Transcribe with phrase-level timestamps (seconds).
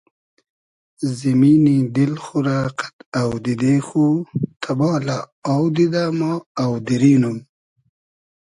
[1.17, 4.05] زیمینی دیل خو رۂ قئد اۆدیدې خو
[4.61, 5.19] تئبالۂ
[5.51, 6.31] آو دیدۂ ما
[6.63, 7.37] آودیری نوم